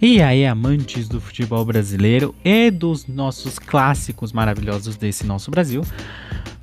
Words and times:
E 0.00 0.20
aí, 0.20 0.44
amantes 0.44 1.08
do 1.08 1.20
futebol 1.20 1.64
brasileiro 1.64 2.34
e 2.44 2.70
dos 2.70 3.06
nossos 3.06 3.58
clássicos 3.58 4.30
maravilhosos 4.30 4.94
desse 4.96 5.24
nosso 5.24 5.50
Brasil, 5.50 5.82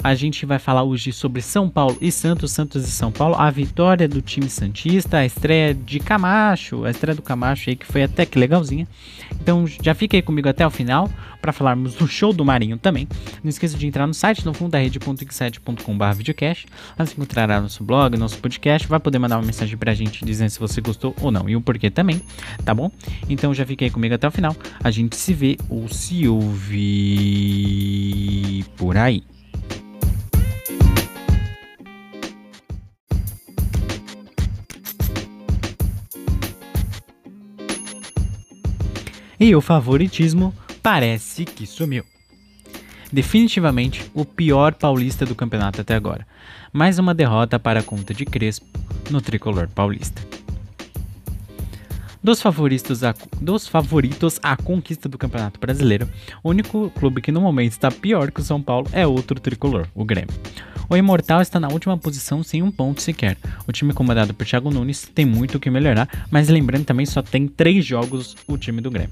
a 0.03 0.13
gente 0.15 0.45
vai 0.45 0.59
falar 0.59 0.83
hoje 0.83 1.13
sobre 1.13 1.41
São 1.41 1.69
Paulo 1.69 1.97
e 2.01 2.11
Santos, 2.11 2.51
Santos 2.51 2.85
e 2.85 2.91
São 2.91 3.09
Paulo, 3.09 3.35
a 3.35 3.49
vitória 3.49 4.05
do 4.07 4.21
time 4.21 4.49
Santista, 4.49 5.19
a 5.19 5.25
estreia 5.25 5.73
de 5.73 5.99
Camacho, 5.99 6.83
a 6.83 6.91
estreia 6.91 7.15
do 7.15 7.21
Camacho 7.21 7.69
aí 7.69 7.75
que 7.77 7.85
foi 7.85 8.03
até 8.03 8.25
que 8.25 8.37
legalzinha. 8.37 8.85
Então 9.41 9.65
já 9.65 9.95
fica 9.95 10.17
aí 10.17 10.21
comigo 10.21 10.49
até 10.49 10.67
o 10.67 10.69
final 10.69 11.09
para 11.41 11.53
falarmos 11.53 11.95
do 11.95 12.05
show 12.05 12.33
do 12.33 12.43
Marinho 12.43 12.77
também. 12.77 13.07
Não 13.41 13.49
esqueça 13.49 13.77
de 13.77 13.87
entrar 13.87 14.05
no 14.05 14.13
site 14.13 14.45
no 14.45 14.53
fundarede.x7.com.br 14.53 16.13
videocast. 16.15 16.65
Lá 16.97 17.05
você 17.05 17.13
encontrará 17.13 17.61
nosso 17.61 17.83
blog, 17.83 18.17
nosso 18.17 18.37
podcast. 18.39 18.87
Vai 18.87 18.99
poder 18.99 19.19
mandar 19.19 19.37
uma 19.37 19.45
mensagem 19.45 19.77
pra 19.77 19.93
gente 19.93 20.25
dizendo 20.25 20.49
se 20.49 20.59
você 20.59 20.81
gostou 20.81 21.15
ou 21.21 21.31
não 21.31 21.49
e 21.49 21.55
o 21.55 21.61
porquê 21.61 21.89
também, 21.89 22.21
tá 22.65 22.73
bom? 22.73 22.91
Então 23.29 23.53
já 23.53 23.65
fica 23.65 23.85
aí 23.85 23.89
comigo 23.89 24.13
até 24.15 24.27
o 24.27 24.31
final. 24.31 24.53
A 24.83 24.91
gente 24.91 25.15
se 25.15 25.33
vê 25.33 25.57
ou 25.69 25.87
se 25.87 26.27
ouve 26.27 26.73
por 28.75 28.97
aí. 28.97 29.23
E 39.43 39.53
o 39.57 39.59
favoritismo 39.59 40.55
parece 40.81 41.43
que 41.43 41.67
sumiu. 41.67 42.05
Definitivamente 43.11 44.09
o 44.13 44.23
pior 44.23 44.73
paulista 44.73 45.25
do 45.25 45.35
campeonato 45.35 45.81
até 45.81 45.95
agora. 45.95 46.25
Mais 46.71 46.97
uma 46.97 47.13
derrota 47.13 47.59
para 47.59 47.81
a 47.81 47.83
conta 47.83 48.13
de 48.13 48.23
Crespo 48.23 48.65
no 49.11 49.19
tricolor 49.19 49.67
paulista. 49.67 50.21
Dos 52.23 52.41
favoritos, 52.41 53.03
a, 53.03 53.13
dos 53.41 53.67
favoritos 53.67 54.39
à 54.41 54.55
conquista 54.55 55.09
do 55.09 55.17
Campeonato 55.17 55.59
Brasileiro, 55.59 56.07
o 56.41 56.49
único 56.49 56.89
clube 56.91 57.21
que 57.21 57.33
no 57.33 57.41
momento 57.41 57.73
está 57.73 57.91
pior 57.91 58.31
que 58.31 58.39
o 58.39 58.43
São 58.43 58.61
Paulo 58.61 58.87
é 58.93 59.05
outro 59.05 59.41
tricolor, 59.41 59.89
o 59.93 60.05
Grêmio. 60.05 60.33
O 60.89 60.97
Imortal 60.97 61.41
está 61.41 61.59
na 61.59 61.69
última 61.69 61.97
posição 61.97 62.43
sem 62.43 62.61
um 62.61 62.71
ponto 62.71 63.01
sequer. 63.01 63.37
O 63.67 63.71
time 63.71 63.93
comandado 63.93 64.33
por 64.33 64.45
Thiago 64.45 64.69
Nunes 64.69 65.09
tem 65.13 65.25
muito 65.25 65.55
o 65.55 65.59
que 65.59 65.69
melhorar, 65.69 66.07
mas 66.29 66.49
lembrando 66.49 66.85
também 66.85 67.05
só 67.05 67.21
tem 67.21 67.47
três 67.47 67.85
jogos 67.85 68.35
o 68.47 68.57
time 68.57 68.81
do 68.81 68.91
Grêmio. 68.91 69.11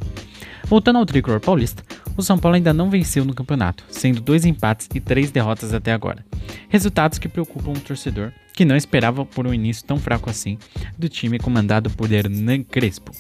Voltando 0.66 1.00
ao 1.00 1.06
tricolor 1.06 1.40
paulista, 1.40 1.84
o 2.16 2.22
São 2.22 2.38
Paulo 2.38 2.56
ainda 2.56 2.74
não 2.74 2.90
venceu 2.90 3.26
no 3.26 3.34
campeonato, 3.34 3.84
sendo 3.90 4.22
dois 4.22 4.46
empates 4.46 4.88
e 4.94 5.00
três 5.00 5.32
derrotas 5.32 5.74
até 5.74 5.92
agora. 5.92 6.26
Resultados 6.70 7.18
que 7.18 7.28
preocupam 7.28 7.72
o 7.72 7.80
torcedor, 7.80 8.32
que 8.54 8.66
não 8.66 8.76
esperava 8.76 9.26
por 9.26 9.48
um 9.48 9.54
início 9.54 9.86
tão 9.86 9.98
fraco 9.98 10.30
assim 10.30 10.58
do 10.98 11.10
time 11.10 11.40
comandado 11.40 11.90
por 11.90 12.12
Hernan 12.12 12.64
Crespo. 12.64 13.12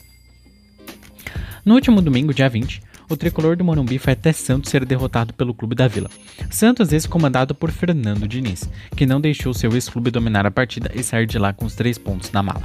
No 1.63 1.75
último 1.75 2.01
domingo, 2.01 2.33
dia 2.33 2.49
20, 2.49 2.81
o 3.11 3.17
tricolor 3.17 3.57
do 3.57 3.63
Morumbi 3.63 3.99
foi 3.99 4.13
até 4.13 4.31
Santos 4.31 4.71
ser 4.71 4.85
derrotado 4.85 5.33
pelo 5.33 5.53
clube 5.53 5.75
da 5.75 5.87
Vila. 5.87 6.09
Santos 6.49 6.93
esse 6.93 7.09
comandado 7.09 7.53
por 7.53 7.69
Fernando 7.69 8.27
Diniz, 8.27 8.69
que 8.95 9.05
não 9.05 9.19
deixou 9.19 9.53
seu 9.53 9.73
ex-clube 9.73 10.09
dominar 10.09 10.45
a 10.45 10.51
partida 10.51 10.89
e 10.95 11.03
sair 11.03 11.25
de 11.25 11.37
lá 11.37 11.51
com 11.51 11.65
os 11.65 11.75
três 11.75 11.97
pontos 11.97 12.31
na 12.31 12.41
mala. 12.41 12.63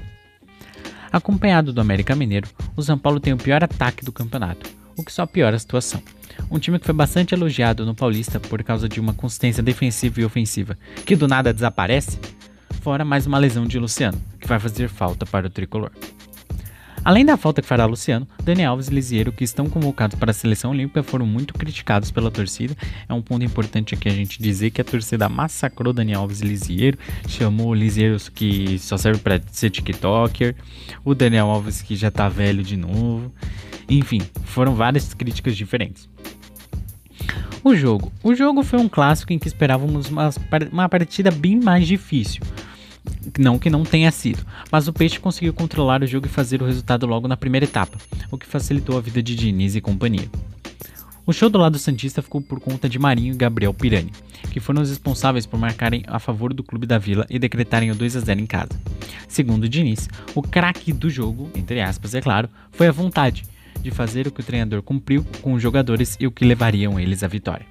Acompanhado 1.11 1.72
do 1.72 1.80
América 1.80 2.14
Mineiro, 2.14 2.48
o 2.77 2.83
São 2.83 2.97
Paulo 2.97 3.19
tem 3.19 3.33
o 3.33 3.38
pior 3.38 3.64
ataque 3.64 4.05
do 4.05 4.12
campeonato, 4.12 4.70
o 4.97 5.03
que 5.03 5.12
só 5.12 5.27
piora 5.27 5.56
a 5.56 5.58
situação. 5.58 6.00
Um 6.48 6.58
time 6.58 6.78
que 6.78 6.84
foi 6.84 6.94
bastante 6.94 7.34
elogiado 7.34 7.84
no 7.84 7.94
Paulista 7.94 8.38
por 8.38 8.62
causa 8.62 8.88
de 8.88 9.00
uma 9.00 9.14
consistência 9.14 9.62
defensiva 9.62 10.20
e 10.20 10.25
ofensiva, 10.25 10.78
que 11.05 11.16
do 11.16 11.27
nada 11.27 11.53
desaparece, 11.53 12.20
fora 12.83 13.05
mais 13.05 13.27
uma 13.27 13.38
lesão 13.38 13.66
de 13.66 13.78
Luciano, 13.78 14.20
que 14.41 14.47
vai 14.47 14.60
fazer 14.60 14.88
falta 14.88 15.27
para 15.27 15.48
o 15.48 15.50
tricolor. 15.50 15.91
Além 17.07 17.25
da 17.25 17.37
falta 17.37 17.62
que 17.62 17.69
fará 17.69 17.87
Luciano, 17.87 18.27
Dani 18.43 18.65
Alves 18.65 18.89
e 18.89 18.91
Lisieiro, 18.91 19.31
que 19.31 19.45
estão 19.45 19.71
convocados 19.71 20.19
para 20.19 20.33
a 20.33 20.34
seleção 20.34 20.72
olímpica, 20.72 21.05
foram 21.05 21.25
muito 21.25 21.55
criticados 21.55 22.11
pela 22.11 22.33
torcida. 22.33 22.77
É 23.09 23.15
um 23.15 23.22
ponto 23.22 23.44
importante 23.44 23.94
aqui 23.94 24.09
a 24.09 24.12
gente 24.12 24.43
dizer 24.43 24.71
que 24.71 24.81
a 24.81 24.84
torcida 24.84 25.28
massacrou 25.28 25.93
Dani 25.93 26.15
Alves 26.15 26.41
e 26.41 26.45
Lisieiro, 26.45 26.99
chamou 27.28 27.72
Lisieiro 27.72 28.16
que 28.34 28.77
só 28.81 28.97
serve 28.97 29.21
para 29.21 29.41
ser 29.53 29.71
TikToker, 29.71 30.56
o 31.05 31.15
Daniel 31.15 31.47
Alves 31.47 31.81
que 31.81 31.95
já 31.95 32.11
tá 32.11 32.28
velho 32.28 32.65
de 32.65 32.77
novo. 32.77 33.33
Enfim, 33.89 34.21
foram 34.45 34.75
várias 34.75 35.15
críticas 35.15 35.56
diferentes. 35.56 36.09
O 37.62 37.77
jogo. 37.77 38.12
O 38.21 38.34
jogo 38.34 38.65
foi 38.65 38.81
um 38.81 38.89
clássico 38.89 39.33
em 39.33 39.39
que 39.39 39.47
esperávamos 39.47 40.11
uma 40.72 40.89
partida 40.89 41.31
bem 41.31 41.61
mais 41.61 41.87
difícil. 41.87 42.43
Não 43.39 43.59
que 43.59 43.71
não 43.71 43.84
tenha 43.84 44.11
sido, 44.11 44.44
mas 44.71 44.89
o 44.89 44.93
Peixe 44.93 45.19
conseguiu 45.19 45.53
controlar 45.53 46.03
o 46.03 46.06
jogo 46.06 46.27
e 46.27 46.31
fazer 46.31 46.62
o 46.62 46.67
resultado 46.67 47.06
logo 47.06 47.28
na 47.28 47.37
primeira 47.37 47.67
etapa, 47.67 47.99
o 48.31 48.39
que 48.39 48.47
facilitou 48.47 48.97
a 48.97 49.00
vida 49.00 49.22
de 49.22 49.34
Diniz 49.34 49.75
e 49.75 49.81
companhia. 49.81 50.28
O 51.27 51.33
show 51.33 51.50
do 51.50 51.59
lado 51.59 51.77
Santista 51.77 52.22
ficou 52.22 52.41
por 52.41 52.61
conta 52.61 52.89
de 52.89 53.00
Marinho 53.00 53.34
e 53.34 53.37
Gabriel 53.37 53.75
Pirani, 53.75 54.12
que 54.53 54.61
foram 54.61 54.81
os 54.81 54.91
responsáveis 54.91 55.45
por 55.45 55.59
marcarem 55.59 56.05
a 56.06 56.21
favor 56.21 56.55
do 56.55 56.62
clube 56.62 56.87
da 56.87 56.99
Vila 56.99 57.27
e 57.28 57.37
decretarem 57.37 57.91
o 57.91 57.97
2 57.97 58.16
a 58.16 58.21
0 58.21 58.41
em 58.41 58.47
casa. 58.47 58.71
Segundo 59.27 59.69
Diniz, 59.69 60.09
o 60.37 60.43
craque 60.43 60.93
do 60.93 61.11
jogo, 61.11 61.50
entre 61.55 61.81
aspas, 61.81 62.15
é 62.15 62.21
claro, 62.21 62.49
foi 62.71 62.87
a 62.87 62.93
vontade 62.93 63.43
de 63.83 63.91
fazer 63.91 64.28
o 64.28 64.31
que 64.31 64.41
o 64.41 64.45
treinador 64.45 64.83
cumpriu 64.83 65.27
com 65.43 65.53
os 65.53 65.62
jogadores 65.62 66.16
e 66.21 66.28
o 66.28 66.31
que 66.31 66.45
levariam 66.45 66.99
eles 66.99 67.25
à 67.25 67.27
vitória. 67.27 67.66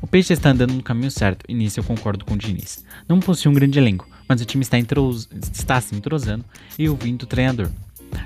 O 0.00 0.06
Peixe 0.08 0.32
está 0.32 0.50
andando 0.50 0.74
no 0.74 0.82
caminho 0.82 1.10
certo 1.10 1.44
e 1.48 1.54
nisso 1.54 1.78
eu 1.78 1.84
concordo 1.84 2.24
com 2.24 2.34
o 2.34 2.36
Diniz. 2.36 2.84
Não 3.08 3.20
possui 3.20 3.48
um 3.48 3.54
grande 3.54 3.78
elenco, 3.78 4.08
mas 4.32 4.40
o 4.40 4.46
time 4.46 4.62
está, 4.62 4.78
está 4.78 5.78
se 5.78 5.94
entrosando 5.94 6.42
e 6.78 6.88
ouvindo 6.88 7.24
o 7.24 7.26
treinador. 7.26 7.68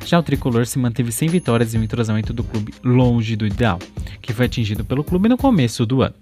Já 0.05 0.21
o 0.21 0.23
tricolor 0.23 0.65
se 0.65 0.79
manteve 0.79 1.11
sem 1.11 1.29
vitórias 1.29 1.75
e 1.75 1.79
o 1.79 1.83
entrosamento 1.83 2.33
do 2.33 2.45
clube 2.45 2.73
longe 2.85 3.35
do 3.35 3.45
ideal, 3.45 3.81
que 4.23 4.33
foi 4.33 4.47
atingido 4.47 4.85
pelo 4.85 5.03
clube 5.03 5.29
no 5.29 5.37
começo 5.37 5.85
do 5.85 6.03
ano. 6.03 6.15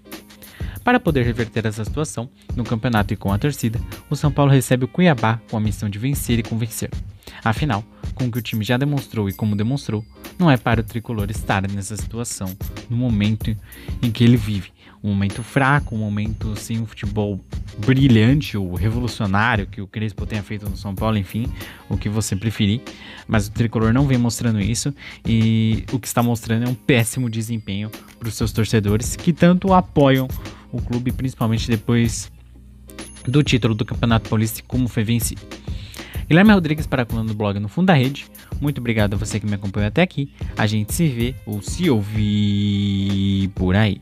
Para 0.83 0.99
poder 0.99 1.23
reverter 1.23 1.67
essa 1.67 1.85
situação, 1.85 2.27
no 2.55 2.63
campeonato 2.63 3.13
e 3.13 3.15
com 3.15 3.31
a 3.31 3.37
torcida, 3.37 3.79
o 4.09 4.15
São 4.15 4.31
Paulo 4.31 4.51
recebe 4.51 4.85
o 4.85 4.87
Cuiabá 4.87 5.39
com 5.51 5.57
a 5.57 5.61
missão 5.61 5.87
de 5.87 5.99
vencer 5.99 6.39
e 6.39 6.43
convencer. 6.43 6.89
Afinal, 7.43 7.83
com 8.15 8.25
o 8.25 8.31
que 8.31 8.39
o 8.39 8.41
time 8.41 8.63
já 8.63 8.77
demonstrou 8.77 9.29
e 9.29 9.33
como 9.33 9.55
demonstrou, 9.55 10.03
não 10.39 10.49
é 10.49 10.57
para 10.57 10.81
o 10.81 10.83
tricolor 10.83 11.29
estar 11.29 11.69
nessa 11.69 11.95
situação 11.95 12.55
no 12.89 12.97
momento 12.97 13.55
em 14.01 14.09
que 14.09 14.23
ele 14.23 14.37
vive, 14.37 14.71
um 15.03 15.09
momento 15.09 15.43
fraco, 15.43 15.93
um 15.93 15.99
momento 15.99 16.55
sem 16.55 16.79
um 16.79 16.85
futebol 16.85 17.39
brilhante 17.77 18.57
ou 18.57 18.73
revolucionário 18.73 19.67
que 19.67 19.81
o 19.81 19.87
Crespo 19.87 20.25
tenha 20.25 20.41
feito 20.41 20.67
no 20.67 20.77
São 20.77 20.95
Paulo, 20.95 21.17
enfim, 21.17 21.47
o 21.89 21.97
que 21.97 22.09
você 22.09 22.35
preferir. 22.35 22.81
Mas 23.27 23.47
o 23.47 23.51
tricolor 23.51 23.93
não 23.93 24.07
vem 24.07 24.17
mostrando 24.17 24.59
isso 24.59 24.93
e 25.25 25.83
o 25.91 25.99
que 25.99 26.07
está 26.07 26.23
mostrando 26.23 26.65
é 26.65 26.69
um 26.69 26.75
péssimo 26.75 27.29
desempenho 27.29 27.91
para 28.17 28.27
os 28.27 28.35
seus 28.35 28.51
torcedores 28.51 29.15
que 29.15 29.33
tanto 29.33 29.73
apoiam 29.73 30.27
o 30.71 30.81
clube, 30.81 31.11
principalmente 31.11 31.69
depois 31.69 32.31
do 33.23 33.43
título 33.43 33.75
do 33.75 33.85
Campeonato 33.85 34.29
Paulista 34.29 34.63
como 34.67 34.87
foi 34.87 35.03
vencido. 35.03 35.41
Guilherme 36.27 36.53
Rodrigues 36.53 36.87
para 36.87 37.03
a 37.03 37.05
coluna 37.05 37.27
do 37.27 37.35
blog 37.35 37.59
no 37.59 37.67
Fundo 37.67 37.87
da 37.87 37.93
Rede. 37.93 38.25
Muito 38.59 38.79
obrigado 38.79 39.13
a 39.13 39.17
você 39.17 39.39
que 39.39 39.45
me 39.45 39.55
acompanhou 39.55 39.87
até 39.87 40.01
aqui. 40.01 40.31
A 40.57 40.65
gente 40.65 40.93
se 40.93 41.07
vê 41.07 41.35
ou 41.45 41.61
se 41.61 41.89
ouvir 41.89 43.49
por 43.55 43.75
aí. 43.75 44.01